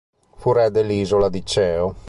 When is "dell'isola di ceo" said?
0.71-1.95